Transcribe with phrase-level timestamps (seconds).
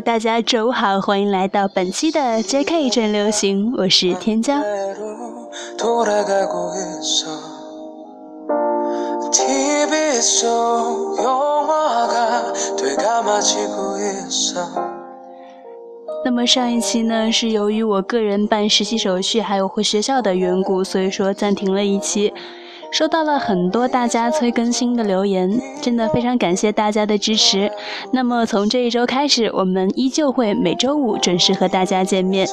[0.00, 2.90] 大家周五好，欢迎来到本期的 J.K.
[2.90, 4.54] 正流行，我是天骄。
[16.24, 22.32] 那么上一期呢，是由于我个人办实习手续还有回学校的缘故，所以说暂停了一期。
[22.94, 27.68] 收到了很多大家催更新的留言，真的非常感谢大家的支持。
[28.12, 32.46] 那么从这一周开始，我们依旧会每周五准时和大家见面。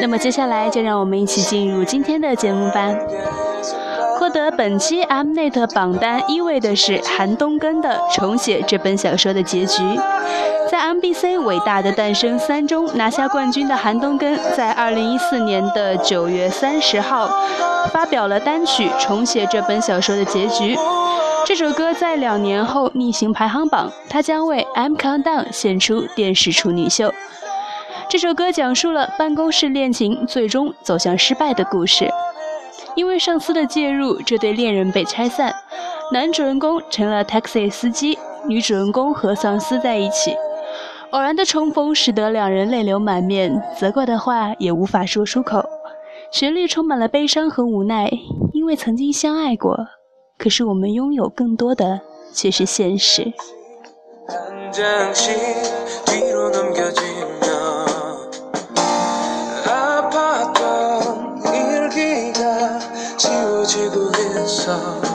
[0.00, 2.88] 那么接下来就让我们一起进入今天的节目吧。
[4.28, 9.82] 获得本期 Mnet 榜单一位的是韩东根的《重写这本小说的结局》。
[10.70, 17.30] 在 MBC《伟大的诞生三》中拿下冠军的韩东根，在2014年的9月30号
[17.90, 20.76] 发表了单曲《重写这本小说的结局》。
[21.46, 27.14] 这首歌在两年后逆行排行榜，他将为 M Countdown 献出电视处女秀。
[28.10, 32.10] 这首歌讲述了办公室恋情最终走向失败的故事。
[32.98, 35.54] 因为上司的介入，这对恋人被拆散。
[36.12, 40.34] 男主人公成了 taxi 司机，女主人公和上司在一起。
[41.12, 45.64] 偶然的重逢使得两人泪流满面，责怪的话也无法说出口。
[46.32, 48.10] 旋律充满了悲伤和无奈，
[48.52, 49.78] 因为曾经相爱过，
[50.36, 52.00] 可是我们拥有更多的
[52.34, 53.32] 却是现实。
[64.68, 65.07] 那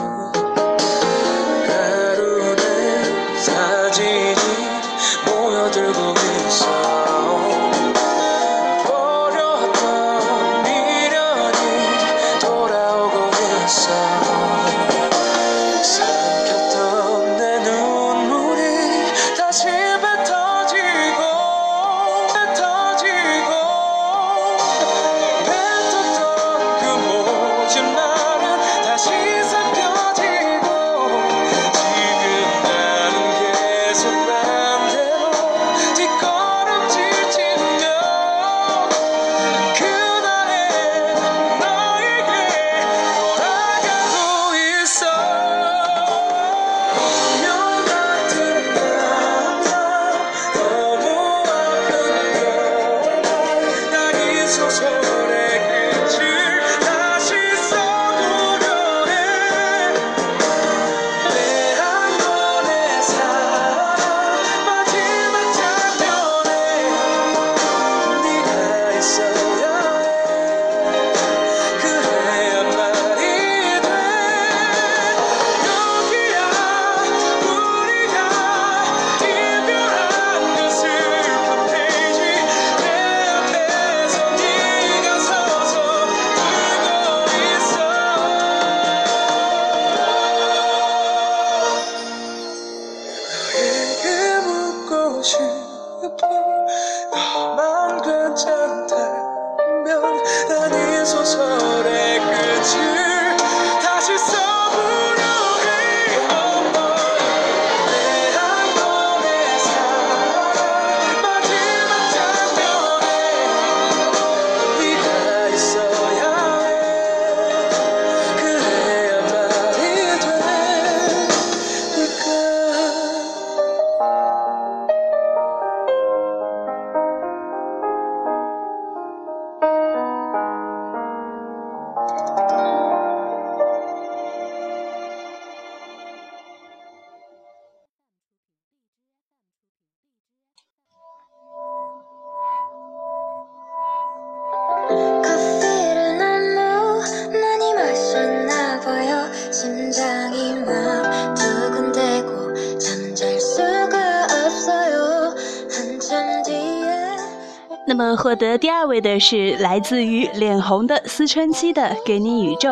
[158.34, 162.70] 获得第二位的是来自于脸红的思春期的《给你宇宙》。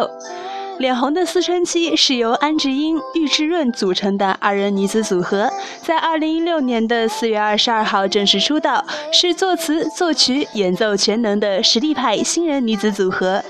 [0.80, 5.48] 脸红的思春期是由安智英、玉智润组成的二人女子组合，
[5.80, 13.40] 在二零一六年的四月二十二号正式出道，是作词、作曲、演奏全能的实力派新人女子组合。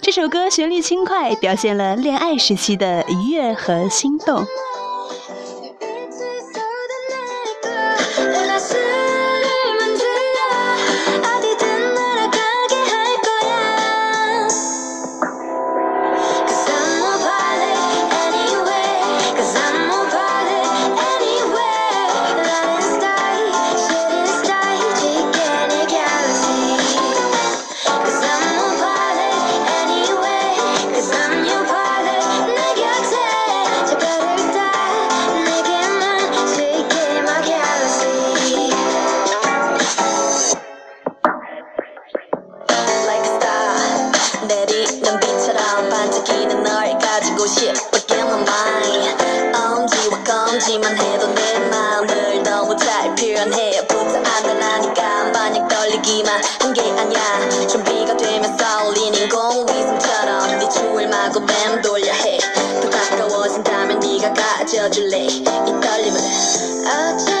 [0.00, 4.42] 这首歌旋律轻快，表现了恋爱时期的愉悦和心动。
[57.18, 65.24] 아니야 준비가 되면 쏠리는 공위성처럼 네 추울 마구 맴돌려 해더 가까워진다면 네가 가져줄래?
[65.26, 65.40] 이
[65.80, 66.20] 떨림을.
[66.86, 67.37] 어제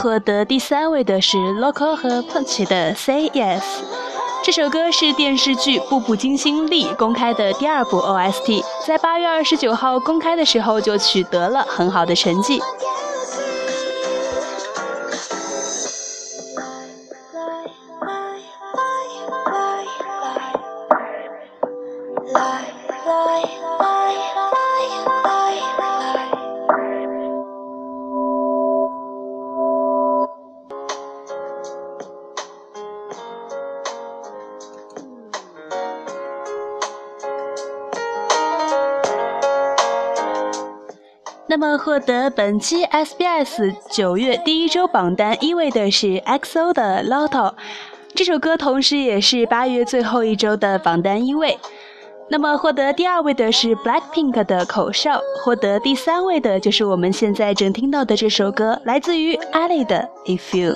[0.00, 3.60] 获得第三位的是 Loco 和 Punch 的 Say Yes。
[4.42, 12.62] 这首歌是电视剧《步步惊心》里公开的第二部 OST，在八月二十九号公开的时候就取得了很好的成绩。
[41.60, 47.50] 那么获得本期 SBS 九月第一周榜单一位的是 XO 的《Lotto》，
[48.14, 51.58] 这首歌同时也是八月最后一周的榜单一位。
[52.30, 60.72] 那么获得第二位的是 Blackpink 的《口哨》，获得第三位的就是我们现在正听到的这首歌，来自于阿 e 的《If You》。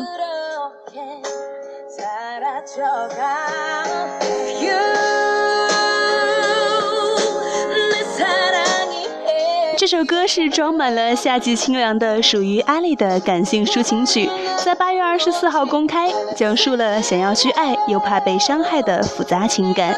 [9.77, 14.31] 这首歌是装满了夏季清凉的，属于阿丽的感性抒情曲，
[14.65, 19.95] 在八月二十四号公开，讲述了想要去爱又怕被伤害的复杂情感。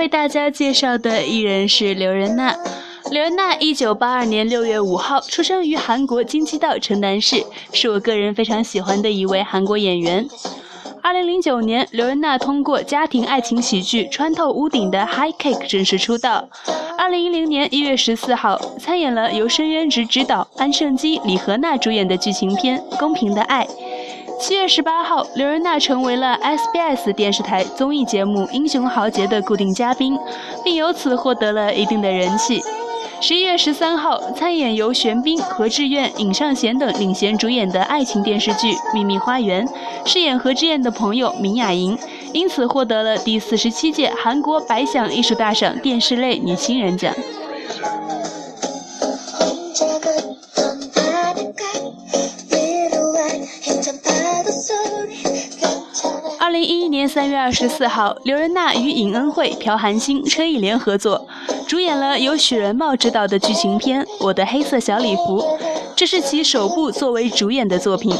[0.00, 2.56] 为大家介绍的艺人是刘仁娜。
[3.10, 10.26] 刘仁娜一九八二年六月五号出生于韩国京畿道城南市，是我个人非常喜欢的一位韩国演员。
[11.02, 16.48] 二零零九年，刘仁娜通过家庭爱情喜剧《穿透屋顶的 High Cake》正式出道。
[16.96, 23.66] 二零一零年一月十四号，参演了由申渊直执导、安胜基、李荷娜主演的剧情片《公平的爱》。
[24.40, 30.18] 七月十八号，刘仁娜成为了 SBS 电视台综艺节目《英雄豪杰》的固定嘉宾，
[30.64, 32.62] 并由此获得了一定的人气。
[33.20, 39.66] 十一月十三号，参演由玄彬、何志远、尹尚贤等领衔主演的爱情电视剧《秘密花园》，
[40.06, 41.98] 饰演何志远的朋友明雅莹，
[42.32, 47.14] 因此获得了第四十七届韩国百想艺术大赏电视类女新人奖。
[57.00, 61.26] 年三月二十四号，刘仁娜与尹恩惠、朴韩星、车艺莲合作，
[61.66, 65.40] 主演了由许仁茂执导的剧情片《我的黑色小礼服》，
[65.96, 68.14] 这是其首部作为主演的作品。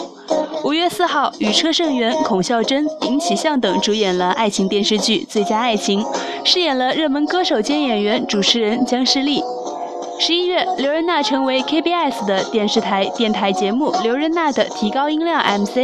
[0.65, 6.03] 五月四号，与车胜元、孔孝真、尹启相等主演了爱情电视剧《最佳爱情》，
[6.43, 9.43] 饰演了热门歌手兼演员、主持人姜诗丽。
[10.19, 15.77] 十一月，刘仁娜成为 KBS 的电视台电台节目《刘仁娜的提高音量 MC》。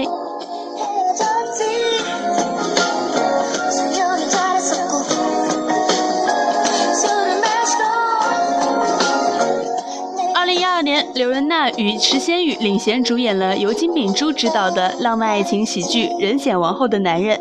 [11.17, 17.35] 刘仁娜与池贤宇领衔主演了由金秉珠执导的浪漫爱情喜剧《人显王后的男人》，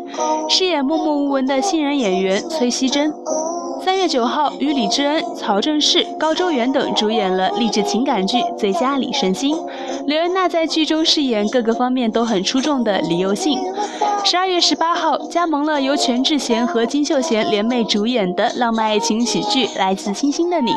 [0.50, 3.12] 饰演默默无闻的新人演员崔熙珍。
[3.84, 9.54] 三月九号，与李智恩、曹正奭、高周元等主演了励志情感剧《最佳李顺心》。
[10.06, 13.58] 刘仁娜在剧中饰演各个方面都很出众的李佑信。
[14.28, 20.72] 十二月十八号，加盟了由全智贤和金秀贤联袂主演的浪漫爱情喜剧《来自星星的你》，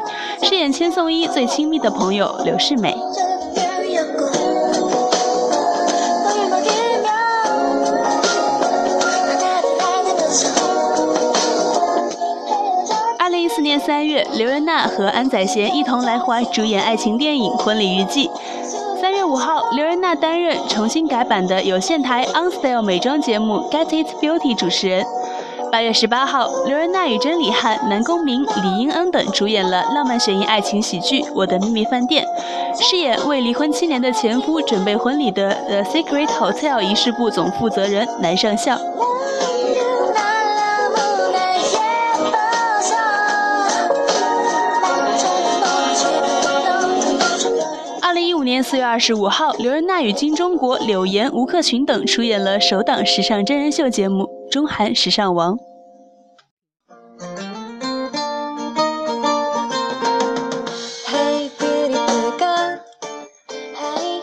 [0.48, 2.96] 饰演千颂伊最亲密的朋友刘世美。
[13.18, 18.28] 二零一四年三月，刘仁娜和安宰贤一同来华主演爱情电影《婚礼日记》。
[19.10, 25.04] 三月五号，刘仁娜担任重新改版的有线台 OnStyle 美妆节目《Get It Beauty》主持人。
[25.72, 32.24] 八月十八号，刘仁娜与甄李翰、南宫珉、李英恩等主演了浪漫悬疑爱情喜剧《我的秘密饭店》，
[32.88, 38.78] 饰演为离婚七年的前夫准备婚礼的 The Secret Hotel 仪式部总负责人南上校。
[48.50, 55.56] 年四月二十五号，刘仁娜与金钟国、柳岩、吴克群等出演了首档时尚真人秀节目《中韩时尚王》。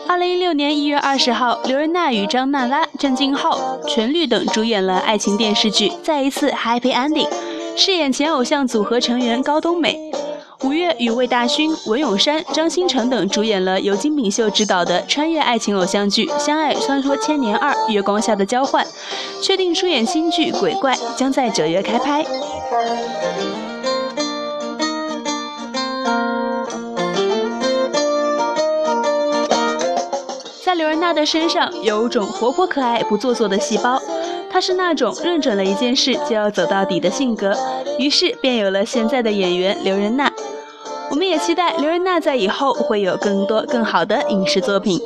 [0.09, 7.29] 二零一六年一月二十号，刘仁娜与张娜拉、郑敬浩、全律等主演了爱情电视剧《再一次 Happy Ending》，
[7.77, 10.11] 饰演前偶像组合成员高冬美。
[10.63, 18.83] 五月，与魏大勋、文咏珊、张新成等主演了由金炳秀执导的穿越爱情偶像剧《相爱穿梭千年二：月光下的交换》，
[19.39, 22.25] 确定出演新剧《鬼怪》，将在九月开拍。
[30.65, 34.01] 在刘仁娜的身上有种活泼可爱、不做作的细胞，
[34.49, 37.55] 她是那种认准了一件事就要走到底的性格，
[37.99, 40.31] 于是便有了现在的演员刘仁娜。
[41.09, 44.99] 我们也期待刘瑞娜在以后会有更多更好的影视作品。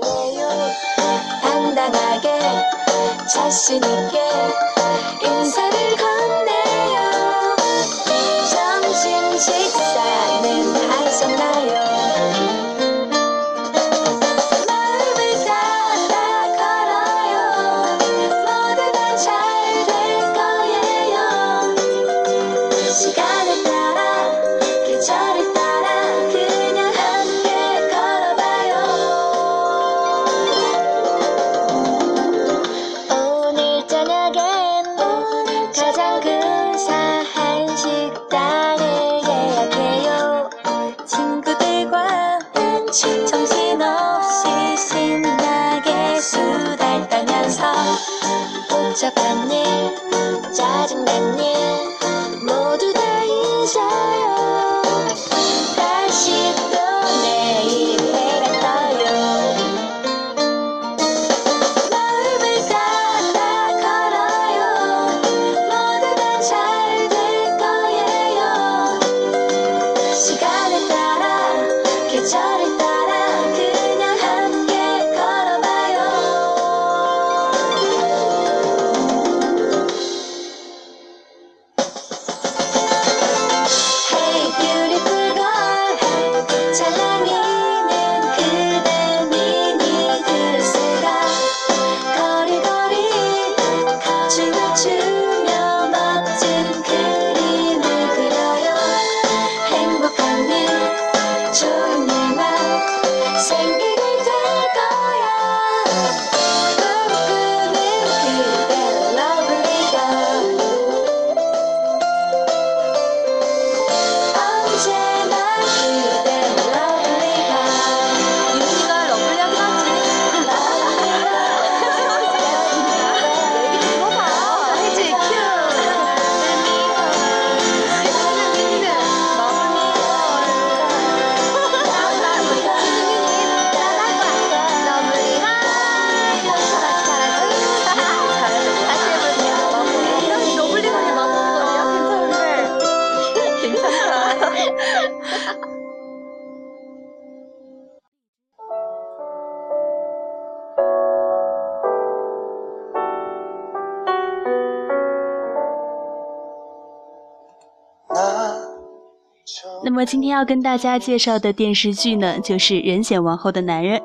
[159.83, 163.97] 那么今天要跟大家介绍的电视剧呢，就是《仁显王后的男人》。《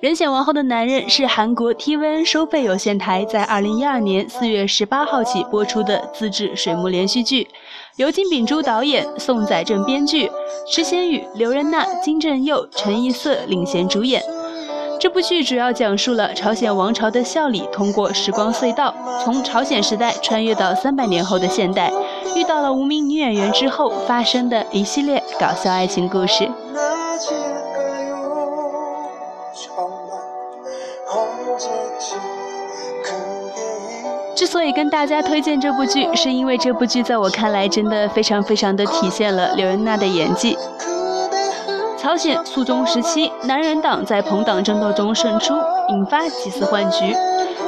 [0.00, 7.48] 仁显王后的男人》是韩国 TVN 收费有线台在二零一二年四月十八号起播出的自制水幕连续剧，
[7.96, 10.30] 由金秉洙导演，宋载正编剧，
[10.70, 14.22] 池贤宇、刘仁娜、金正佑、陈义瑟领衔主演。
[15.00, 18.94] 这部剧主要讲述了朝鲜王朝的孝礼通过时光隧道，
[19.24, 21.90] 从朝鲜时代穿越到三百年后的现代，
[22.34, 26.50] 遇到了无名女演员之后发生的一系列搞笑爱情故事。
[34.34, 40.56] 之所以跟大家推荐这部剧，是因为这部剧在我看来真的非常非常的体现了刘仁娜的演技。
[41.98, 45.52] 朝鲜肃宗时期，南人党在朋党争斗中胜出，
[45.88, 47.14] 引发几次幻局，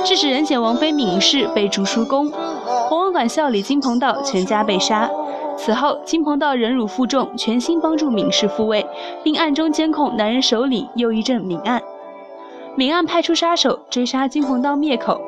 [0.02, 2.32] 致使仁显王妃闵氏被逐出宫，
[2.92, 5.10] 弘文馆校里金鹏道全家被杀。
[5.56, 8.86] 此后，金鹏道忍辱负重，全心帮助闵氏复位，
[9.24, 11.80] 并暗中监控男人首领又一阵闵案。
[12.76, 15.18] 闵案派出杀手追杀金鹏道灭口，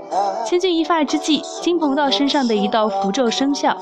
[0.44, 3.74] 千钧一发之际，金鹏道身上的一道符咒生效，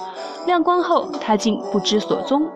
[0.47, 2.47] 亮光后他竟不知所踪。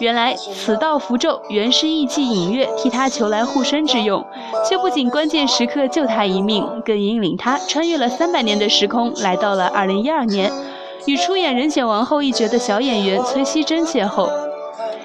[0.00, 4.24] 原来此道符咒原是艺妓隐月替他求来护身之用，
[4.68, 10.52] 却不仅关键时刻救他一命，更引领他穿越了三百年的时空，来到了二零一二年，
[11.06, 14.30] 与出演仁选王后一角的小演员崔熙珍邂逅，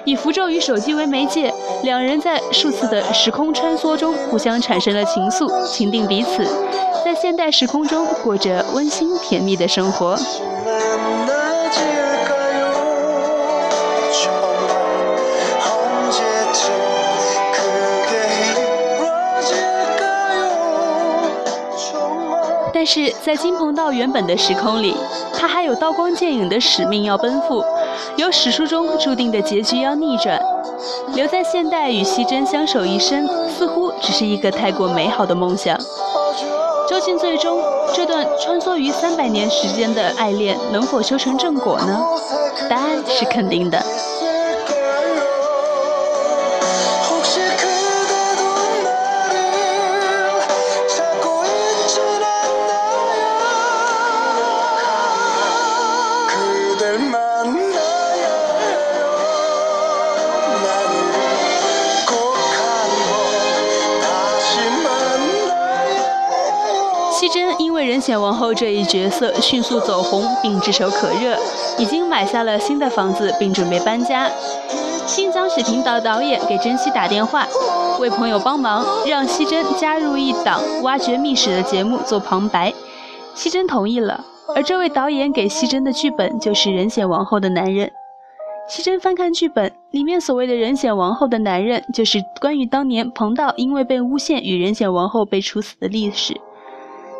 [0.04, 1.52] 以符咒与手机为媒介，
[1.82, 6.46] 两人在数次的时空穿梭中互相产生了情愫，情定彼此，
[7.04, 10.16] 在现代时空中过着温馨甜蜜的生活。
[22.74, 24.96] 但是在金鹏道原本的时空里，
[25.32, 27.64] 他还有刀光剑影的使命要奔赴，
[28.16, 30.42] 有史书中注定的结局要逆转。
[31.14, 35.78] 留在现代与希珍相守一生，似乎只是一个太过美好的梦想。
[36.88, 37.62] 究竟最终
[37.94, 42.02] 这段穿梭于三百年时间的爱恋能否修成正果呢？
[42.68, 43.80] 答案是肯定的。
[68.04, 71.38] 显王后这一角色迅速走红，并炙手可热，
[71.78, 74.30] 已经买下了新的房子，并准备搬家。
[75.06, 77.48] 新疆视频导导演给珍惜打电话，
[77.98, 82.70] 为朋友帮忙，让熙珍加入一档挖掘秘史的节目做旁白。
[83.34, 84.22] 熙珍同意了，
[84.54, 87.90] 而这位导演给熙珍的剧本就是仁显王后的男人。
[88.68, 96.38] 熙珍翻看剧本，里面所谓的人显王后的男人，就是关于当年彭道因为被诬陷与仁显王后被处死的历史。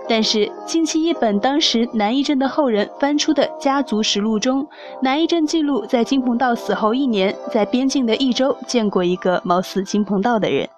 [0.06, 4.68] 但是，近期一本当时南义镇的后人翻出的家族实录中，
[5.00, 10.68] 南义镇记录在金鹏道死后一年，在边境的益州见过一个貌似金鹏道的人。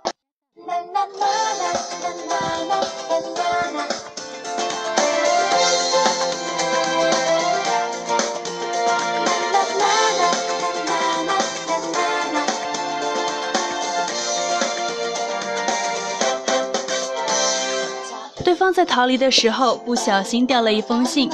[18.45, 21.31] 对方在逃离的时候不小心掉了一封信。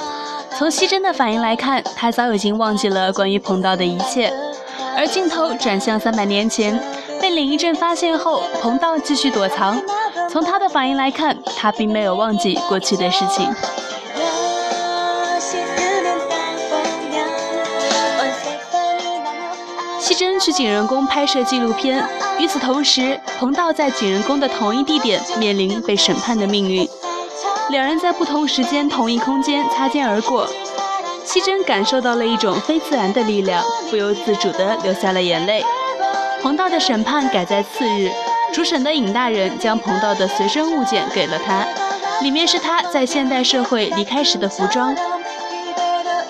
[0.56, 4.32] 从希珍的反应来看，她早已经忘记了关于彭道的一切。
[4.96, 6.78] 而镜头转向三百年前，
[7.20, 9.80] 被林一阵发现后，彭道继续躲藏。
[10.30, 13.48] 从他的反应来看，他并没有忘记过去的事情。
[20.12, 22.06] 西珍去景仁宫拍摄纪录片，
[22.38, 26.86] 与此同时，彭道在景仁宫的同一地点面临被审判的命运。
[27.70, 30.46] 两人在不同时间、同一空间擦肩而过，
[31.24, 35.64] 西珍感受到了一种非自然的力量，不由自主地流下了眼泪。
[36.42, 38.10] 彭道的审判改在次日，
[38.52, 41.64] 主审的尹大人将彭道的随身物件给了他，
[42.20, 44.94] 里面是他在现代社会离开时的服装。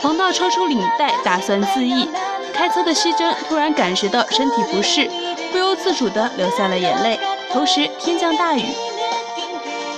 [0.00, 2.08] 彭道抽出领带，打算自缢。
[2.52, 5.10] 开车的希珍突然感觉到身体不适，
[5.50, 7.18] 不由自主地流下了眼泪。
[7.50, 8.62] 同时，天降大雨。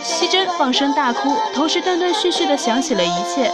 [0.03, 3.51] 希珍放声大哭，同时断断续续地想起了一切。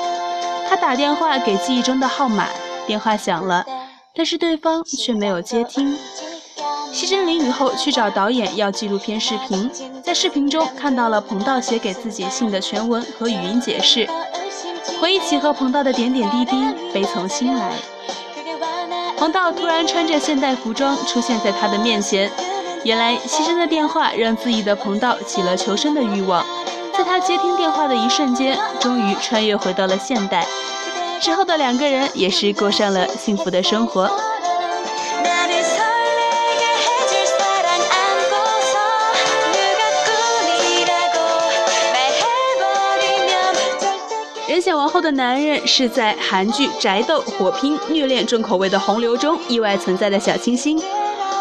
[0.69, 2.47] 他打电话给记忆中的号码，
[2.87, 3.65] 电话响了，
[4.15, 5.97] 但是对方却没有接听。
[6.93, 9.71] 希珍淋雨后去找导演要纪录片视频，
[10.03, 14.09] 在视频中看到了彭道写给自己信的全文和语音解释，
[15.01, 16.57] 回忆起和彭道的点点滴滴，
[16.93, 17.73] 悲从心来。
[19.21, 22.33] 彭道突然穿着现代服装出现在他的面前，
[22.85, 26.43] 原来牺牲的电话让自己的彭道起了求生的欲望。
[26.97, 30.47] 在他接听电话的一瞬间，终于穿越回到了现代。
[31.21, 34.11] 之后的两个人也是过上了幸福的生活。
[44.61, 50.79] 人显王后的男人是在韩剧宅斗、火拼、虐恋重口味的洪流中意外存在的小清新。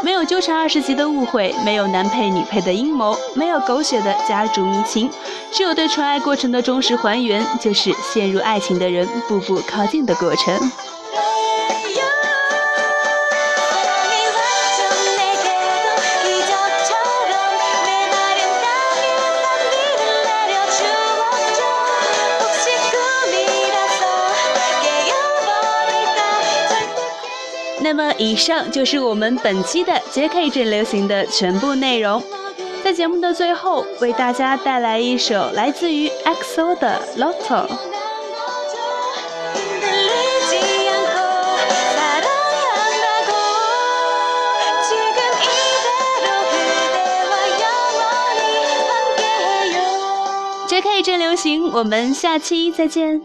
[0.02, 5.10] 没有纠缠二十集的误会，没有男配女配的阴谋，没有狗血的家族迷情，
[5.52, 10.72] 只有对纯爱过程的忠实还原，就是陷入爱情的人步步靠近的过程。
[28.20, 32.22] 以上就是我们本期的 JK 正流行的全部内容。
[32.84, 37.68] 在节目的最后，为大家带来一首来自于 XO 的《Lotto》。
[50.68, 53.22] JK 正流行，我们下期再见。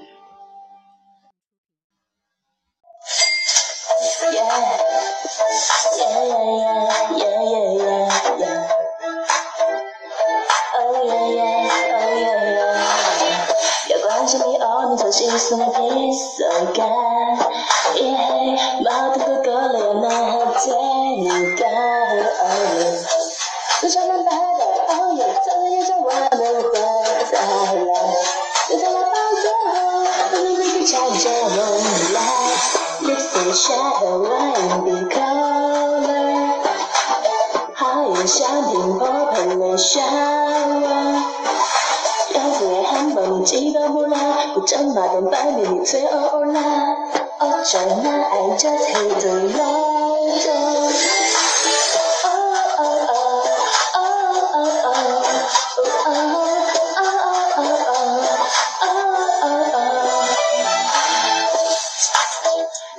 [38.27, 41.23] 想听不同的笑容。
[42.35, 44.17] 要是爱恨把你记得不牢，
[44.55, 46.61] 不争把等摆明你最欧欧啦。
[47.39, 49.59] 哦，真的爱着黑的那
[50.43, 50.93] 种。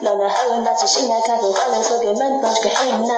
[0.02, 3.14] 老男孩问那些新来客户，花脸说给门，帮去给黑人呐。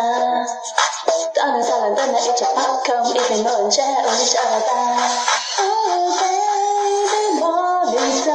[2.12, 4.70] 那一阵暴空，一片乱战，我们下了班。
[5.60, 7.46] Oh baby，我
[7.92, 8.26] 们唱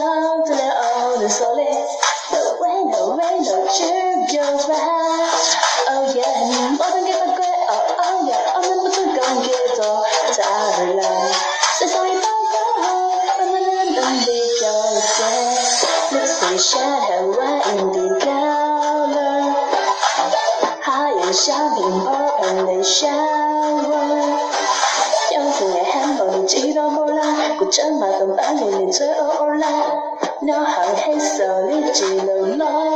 [0.44, 3.86] 着了 Oh the story，No way no way no to
[4.28, 6.26] go back，Oh yeah，
[6.78, 9.80] 我们给不归，Oh oh yeah，我们不成功给做
[10.32, 11.00] 砸了。
[11.78, 12.88] 谁送你到这儿？
[13.38, 14.26] 我们能不能比
[14.60, 15.16] 较一些
[16.12, 17.24] ？Let's be shadow
[17.62, 19.42] and be color，
[20.80, 23.21] 还有小苹果，我们想。
[28.02, 29.68] 马灯半掩，你醉呕呕来，
[30.40, 32.91] 鸟行黑瘦，柳枝露落。